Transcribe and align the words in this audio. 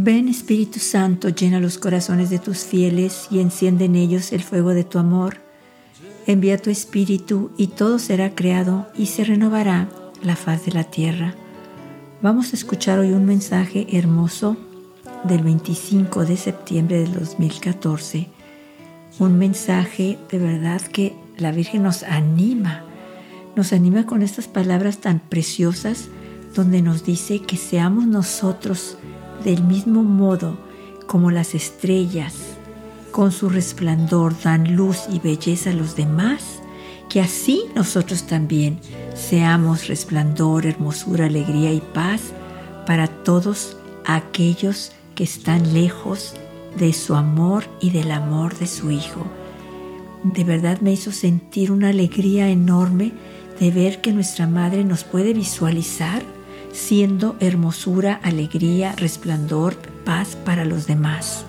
Ven 0.00 0.28
Espíritu 0.28 0.78
Santo, 0.78 1.28
llena 1.28 1.58
los 1.58 1.76
corazones 1.76 2.30
de 2.30 2.38
tus 2.38 2.58
fieles 2.58 3.26
y 3.32 3.40
enciende 3.40 3.86
en 3.86 3.96
ellos 3.96 4.30
el 4.30 4.44
fuego 4.44 4.72
de 4.72 4.84
tu 4.84 5.00
amor. 5.00 5.38
Envía 6.24 6.56
tu 6.56 6.70
Espíritu 6.70 7.50
y 7.56 7.66
todo 7.66 7.98
será 7.98 8.36
creado 8.36 8.86
y 8.96 9.06
se 9.06 9.24
renovará 9.24 9.88
la 10.22 10.36
faz 10.36 10.64
de 10.66 10.70
la 10.70 10.84
tierra. 10.84 11.34
Vamos 12.22 12.52
a 12.52 12.56
escuchar 12.56 13.00
hoy 13.00 13.10
un 13.10 13.24
mensaje 13.24 13.88
hermoso 13.90 14.56
del 15.24 15.42
25 15.42 16.26
de 16.26 16.36
septiembre 16.36 17.00
del 17.00 17.14
2014. 17.14 18.28
Un 19.18 19.36
mensaje 19.36 20.16
de 20.30 20.38
verdad 20.38 20.80
que 20.80 21.16
la 21.38 21.50
Virgen 21.50 21.82
nos 21.82 22.04
anima, 22.04 22.84
nos 23.56 23.72
anima 23.72 24.06
con 24.06 24.22
estas 24.22 24.46
palabras 24.46 24.98
tan 24.98 25.18
preciosas 25.18 26.06
donde 26.54 26.82
nos 26.82 27.04
dice 27.04 27.40
que 27.40 27.56
seamos 27.56 28.06
nosotros 28.06 28.96
del 29.44 29.62
mismo 29.64 30.02
modo 30.02 30.56
como 31.06 31.30
las 31.30 31.54
estrellas 31.54 32.34
con 33.10 33.32
su 33.32 33.48
resplandor 33.48 34.40
dan 34.42 34.76
luz 34.76 35.06
y 35.10 35.18
belleza 35.18 35.70
a 35.70 35.74
los 35.74 35.96
demás, 35.96 36.60
que 37.08 37.20
así 37.20 37.64
nosotros 37.74 38.28
también 38.28 38.78
seamos 39.14 39.88
resplandor, 39.88 40.66
hermosura, 40.66 41.26
alegría 41.26 41.72
y 41.72 41.80
paz 41.80 42.32
para 42.86 43.08
todos 43.08 43.76
aquellos 44.04 44.92
que 45.14 45.24
están 45.24 45.74
lejos 45.74 46.34
de 46.78 46.92
su 46.92 47.14
amor 47.14 47.64
y 47.80 47.90
del 47.90 48.10
amor 48.12 48.56
de 48.56 48.66
su 48.66 48.90
Hijo. 48.90 49.26
De 50.22 50.44
verdad 50.44 50.80
me 50.80 50.92
hizo 50.92 51.10
sentir 51.10 51.72
una 51.72 51.88
alegría 51.88 52.48
enorme 52.50 53.12
de 53.58 53.70
ver 53.70 54.00
que 54.00 54.12
nuestra 54.12 54.46
Madre 54.46 54.84
nos 54.84 55.04
puede 55.04 55.32
visualizar 55.32 56.22
siendo 56.72 57.36
hermosura, 57.40 58.20
alegría, 58.22 58.92
resplandor, 58.96 59.76
paz 60.04 60.36
para 60.44 60.64
los 60.64 60.86
demás. 60.86 61.44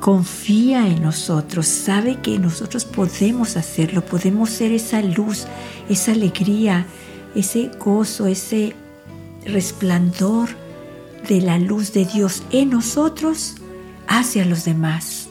Confía 0.00 0.86
en 0.86 1.02
nosotros, 1.02 1.66
sabe 1.66 2.20
que 2.20 2.38
nosotros 2.38 2.84
podemos 2.84 3.56
hacerlo, 3.56 4.04
podemos 4.04 4.50
ser 4.50 4.72
esa 4.72 5.02
luz, 5.02 5.46
esa 5.88 6.12
alegría, 6.12 6.86
ese 7.34 7.70
gozo, 7.78 8.26
ese 8.26 8.74
resplandor 9.44 10.48
de 11.28 11.40
la 11.40 11.58
luz 11.58 11.92
de 11.92 12.04
Dios 12.04 12.42
en 12.52 12.70
nosotros 12.70 13.56
hacia 14.06 14.44
los 14.44 14.64
demás. 14.64 15.28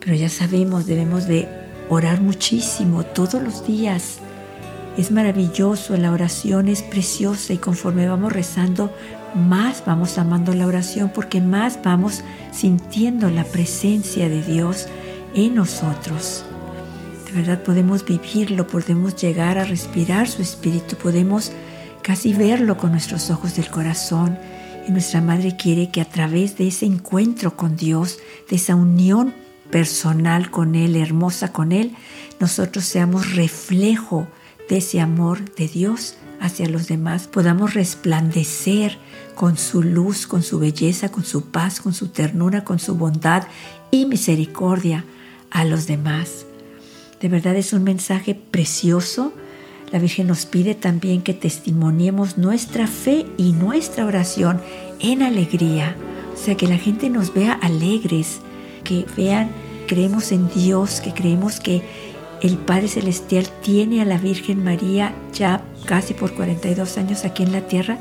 Pero 0.00 0.14
ya 0.14 0.30
sabemos, 0.30 0.86
debemos 0.86 1.26
de 1.26 1.46
orar 1.90 2.20
muchísimo 2.20 3.04
todos 3.04 3.42
los 3.42 3.66
días 3.66 4.18
es 4.96 5.10
maravilloso, 5.10 5.96
la 5.96 6.12
oración 6.12 6.68
es 6.68 6.82
preciosa 6.82 7.52
y 7.52 7.58
conforme 7.58 8.08
vamos 8.08 8.32
rezando, 8.32 8.92
más 9.34 9.84
vamos 9.86 10.18
amando 10.18 10.52
la 10.54 10.66
oración 10.66 11.10
porque 11.14 11.40
más 11.40 11.78
vamos 11.82 12.22
sintiendo 12.52 13.30
la 13.30 13.44
presencia 13.44 14.28
de 14.28 14.42
Dios 14.42 14.88
en 15.34 15.54
nosotros. 15.54 16.44
De 17.26 17.32
verdad 17.32 17.62
podemos 17.62 18.04
vivirlo, 18.04 18.66
podemos 18.66 19.14
llegar 19.14 19.58
a 19.58 19.64
respirar 19.64 20.28
su 20.28 20.42
espíritu, 20.42 20.96
podemos 20.96 21.52
casi 22.02 22.32
verlo 22.32 22.76
con 22.76 22.90
nuestros 22.90 23.30
ojos 23.30 23.54
del 23.54 23.70
corazón. 23.70 24.36
Y 24.88 24.90
nuestra 24.90 25.20
Madre 25.20 25.56
quiere 25.56 25.90
que 25.90 26.00
a 26.00 26.06
través 26.06 26.56
de 26.56 26.66
ese 26.66 26.86
encuentro 26.86 27.56
con 27.56 27.76
Dios, 27.76 28.18
de 28.48 28.56
esa 28.56 28.74
unión 28.74 29.32
personal 29.70 30.50
con 30.50 30.74
Él, 30.74 30.96
hermosa 30.96 31.52
con 31.52 31.70
Él, 31.70 31.94
nosotros 32.40 32.84
seamos 32.84 33.36
reflejo 33.36 34.26
de 34.70 34.78
ese 34.78 35.00
amor 35.00 35.52
de 35.56 35.66
Dios 35.66 36.14
hacia 36.40 36.68
los 36.68 36.86
demás, 36.86 37.26
podamos 37.26 37.74
resplandecer 37.74 38.98
con 39.34 39.58
su 39.58 39.82
luz, 39.82 40.26
con 40.26 40.42
su 40.44 40.60
belleza, 40.60 41.10
con 41.10 41.24
su 41.24 41.46
paz, 41.46 41.80
con 41.80 41.92
su 41.92 42.08
ternura, 42.08 42.62
con 42.64 42.78
su 42.78 42.94
bondad 42.94 43.42
y 43.90 44.06
misericordia 44.06 45.04
a 45.50 45.64
los 45.64 45.86
demás. 45.86 46.46
De 47.20 47.28
verdad 47.28 47.56
es 47.56 47.72
un 47.72 47.82
mensaje 47.82 48.34
precioso. 48.34 49.34
La 49.90 49.98
Virgen 49.98 50.28
nos 50.28 50.46
pide 50.46 50.76
también 50.76 51.22
que 51.22 51.34
testimoniemos 51.34 52.38
nuestra 52.38 52.86
fe 52.86 53.26
y 53.36 53.52
nuestra 53.52 54.06
oración 54.06 54.60
en 55.00 55.22
alegría. 55.22 55.96
O 56.32 56.36
sea, 56.36 56.56
que 56.56 56.68
la 56.68 56.78
gente 56.78 57.10
nos 57.10 57.34
vea 57.34 57.54
alegres, 57.54 58.38
que 58.84 59.04
vean, 59.16 59.50
creemos 59.88 60.30
en 60.30 60.48
Dios, 60.48 61.00
que 61.00 61.12
creemos 61.12 61.58
que 61.58 61.82
el 62.42 62.56
Padre 62.56 62.88
Celestial 62.88 63.48
tiene 63.62 64.00
a 64.00 64.04
la 64.04 64.18
Virgen 64.18 64.64
María 64.64 65.14
ya 65.32 65.62
casi 65.84 66.14
por 66.14 66.34
42 66.34 66.98
años 66.98 67.24
aquí 67.24 67.42
en 67.42 67.52
la 67.52 67.62
tierra, 67.62 67.98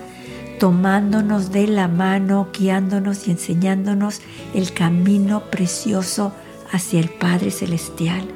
tomándonos 0.59 1.51
de 1.51 1.67
la 1.67 1.88
mano, 1.88 2.47
guiándonos 2.57 3.27
y 3.27 3.31
enseñándonos 3.31 4.22
el 4.53 4.73
camino 4.73 5.44
precioso 5.50 6.33
hacia 6.72 7.00
el 7.00 7.09
Padre 7.09 7.51
Celestial. 7.51 8.27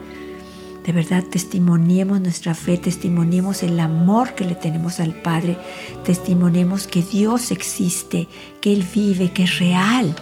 De 0.85 0.91
verdad, 0.91 1.23
testimoniemos 1.23 2.19
nuestra 2.19 2.53
fe, 2.53 2.77
testimoniemos 2.77 3.63
el 3.63 3.79
amor 3.79 4.35
que 4.35 4.43
le 4.43 4.55
tenemos 4.55 4.99
al 4.99 5.13
Padre, 5.13 5.57
testimoniemos 6.03 6.87
que 6.87 7.01
Dios 7.01 7.51
existe, 7.51 8.27
que 8.59 8.73
Él 8.73 8.85
vive, 8.93 9.31
que 9.31 9.43
es 9.43 9.59
real, 9.59 10.13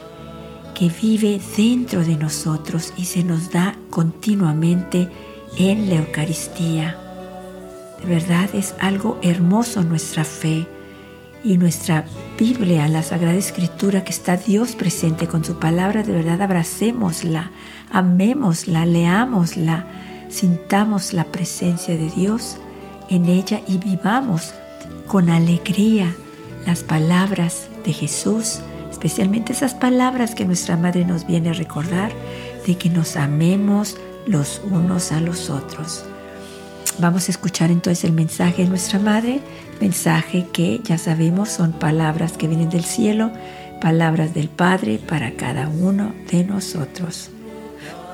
que 0.76 0.90
vive 1.02 1.42
dentro 1.58 2.04
de 2.04 2.16
nosotros 2.16 2.94
y 2.96 3.06
se 3.06 3.24
nos 3.24 3.52
da 3.52 3.76
continuamente 3.90 5.10
en 5.58 5.90
la 5.90 5.98
Eucaristía. 5.98 6.98
De 8.02 8.08
verdad 8.08 8.50
es 8.54 8.74
algo 8.80 9.20
hermoso 9.22 9.84
nuestra 9.84 10.24
fe 10.24 10.68
y 11.44 11.58
nuestra 11.58 12.06
Biblia, 12.38 12.88
la 12.88 13.04
Sagrada 13.04 13.38
Escritura, 13.38 14.04
que 14.04 14.12
está 14.12 14.38
Dios 14.38 14.76
presente 14.76 15.28
con 15.28 15.44
su 15.44 15.60
palabra, 15.60 16.04
de 16.04 16.14
verdad 16.14 16.42
abracémosla, 16.42 17.52
amémosla, 17.92 18.86
leámosla, 18.86 19.86
sintamos 20.30 21.14
la 21.14 21.26
presencia 21.26 21.96
de 21.96 22.10
Dios 22.10 22.58
en 23.10 23.26
ella 23.26 23.62
y 23.68 23.78
vivamos 23.78 24.54
con 25.08 25.30
alegría 25.30 26.16
las 26.66 26.84
palabras 26.84 27.68
de 27.84 27.94
Jesús, 27.94 28.60
especialmente 28.92 29.54
esas 29.54 29.74
palabras 29.74 30.36
que 30.36 30.46
nuestra 30.46 30.78
Madre 30.78 31.06
nos 31.06 31.26
viene 31.26 31.50
a 31.50 31.54
recordar, 31.54 32.12
de 32.66 32.78
que 32.78 32.90
nos 32.90 33.16
amemos, 33.16 33.98
los 34.28 34.62
unos 34.70 35.12
a 35.12 35.22
los 35.22 35.50
otros. 35.50 36.06
Vamos 37.00 37.28
a 37.28 37.32
escuchar 37.32 37.72
entonces 37.72 38.04
el 38.04 38.12
mensaje 38.12 38.64
de 38.64 38.70
nuestra 38.70 39.00
Madre, 39.00 39.40
mensaje 39.80 40.48
que 40.52 40.82
ya 40.84 40.98
sabemos 40.98 41.50
son 41.50 41.72
palabras 41.72 42.34
que 42.34 42.48
vienen 42.48 42.70
del 42.70 42.84
cielo, 42.84 43.32
palabras 43.80 44.34
del 44.34 44.50
Padre 44.50 45.00
para 45.00 45.32
cada 45.32 45.68
uno 45.68 46.14
de 46.32 46.44
nosotros. 46.44 47.30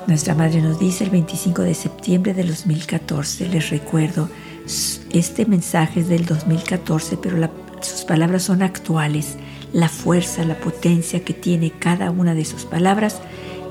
Nuestra 0.07 0.35
Madre 0.35 0.61
nos 0.61 0.79
dice 0.79 1.03
el 1.03 1.09
25 1.09 1.63
de 1.63 1.73
septiembre 1.73 2.33
de 2.33 2.43
2014, 2.43 3.49
les 3.49 3.69
recuerdo, 3.69 4.29
este 5.11 5.45
mensaje 5.45 6.01
es 6.01 6.07
del 6.07 6.25
2014, 6.25 7.17
pero 7.17 7.49
sus 7.81 8.05
palabras 8.05 8.43
son 8.43 8.61
actuales. 8.61 9.35
La 9.73 9.89
fuerza, 9.89 10.45
la 10.45 10.55
potencia 10.55 11.25
que 11.25 11.33
tiene 11.33 11.71
cada 11.71 12.09
una 12.09 12.33
de 12.33 12.45
sus 12.45 12.63
palabras 12.63 13.19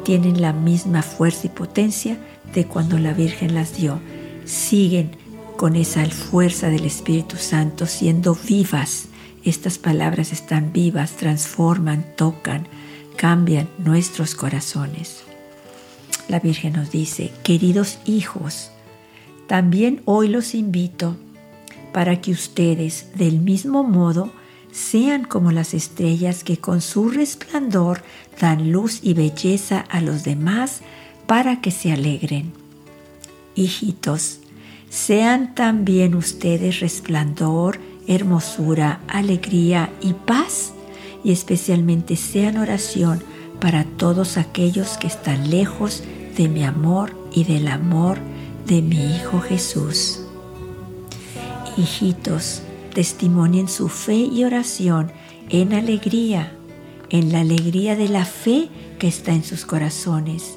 tienen 0.06 0.40
la 0.40 0.52
misma 0.52 1.02
fuerza 1.02 1.48
y 1.48 1.50
potencia 1.50 2.16
de 2.54 2.64
cuando 2.64 2.96
la 2.96 3.12
Virgen 3.12 3.54
las 3.54 3.76
dio. 3.76 3.98
Siguen 4.44 5.10
con 5.56 5.74
esa 5.74 6.06
fuerza 6.06 6.68
del 6.68 6.84
Espíritu 6.84 7.36
Santo 7.36 7.86
siendo 7.86 8.36
vivas. 8.36 9.06
Estas 9.42 9.78
palabras 9.78 10.30
están 10.30 10.72
vivas, 10.72 11.16
transforman, 11.16 12.04
tocan, 12.14 12.68
cambian 13.16 13.68
nuestros 13.78 14.36
corazones. 14.36 15.24
La 16.28 16.38
Virgen 16.38 16.74
nos 16.74 16.92
dice, 16.92 17.32
queridos 17.42 17.98
hijos, 18.04 18.70
también 19.48 20.02
hoy 20.04 20.28
los 20.28 20.54
invito 20.54 21.16
para 21.92 22.20
que 22.20 22.30
ustedes 22.30 23.08
del 23.16 23.40
mismo 23.40 23.82
modo 23.82 24.30
sean 24.76 25.24
como 25.24 25.52
las 25.52 25.72
estrellas 25.72 26.44
que 26.44 26.58
con 26.58 26.82
su 26.82 27.08
resplandor 27.08 28.02
dan 28.38 28.72
luz 28.72 29.00
y 29.02 29.14
belleza 29.14 29.80
a 29.80 30.02
los 30.02 30.22
demás 30.22 30.80
para 31.26 31.62
que 31.62 31.70
se 31.70 31.92
alegren. 31.92 32.52
Hijitos, 33.54 34.40
sean 34.90 35.54
también 35.54 36.14
ustedes 36.14 36.80
resplandor, 36.80 37.80
hermosura, 38.06 39.00
alegría 39.08 39.90
y 40.02 40.12
paz, 40.12 40.74
y 41.24 41.32
especialmente 41.32 42.14
sean 42.14 42.58
oración 42.58 43.22
para 43.60 43.84
todos 43.84 44.36
aquellos 44.36 44.98
que 44.98 45.06
están 45.06 45.48
lejos 45.48 46.04
de 46.36 46.48
mi 46.48 46.64
amor 46.64 47.16
y 47.32 47.44
del 47.44 47.68
amor 47.68 48.18
de 48.66 48.82
mi 48.82 49.16
Hijo 49.16 49.40
Jesús. 49.40 50.20
Hijitos, 51.78 52.60
testimonien 52.96 53.68
su 53.68 53.90
fe 53.90 54.14
y 54.14 54.44
oración 54.44 55.12
en 55.50 55.74
alegría, 55.74 56.56
en 57.10 57.30
la 57.30 57.40
alegría 57.40 57.94
de 57.94 58.08
la 58.08 58.24
fe 58.24 58.70
que 58.98 59.06
está 59.06 59.34
en 59.34 59.44
sus 59.44 59.66
corazones, 59.66 60.56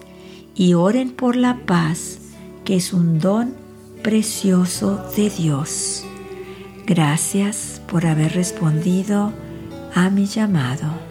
y 0.56 0.74
oren 0.74 1.12
por 1.12 1.36
la 1.36 1.58
paz, 1.66 2.20
que 2.64 2.78
es 2.78 2.94
un 2.94 3.20
don 3.20 3.56
precioso 4.02 5.04
de 5.18 5.30
Dios. 5.30 6.06
Gracias 6.86 7.82
por 7.90 8.06
haber 8.06 8.36
respondido 8.36 9.34
a 9.94 10.10
mi 10.10 10.26
llamado. 10.26 11.09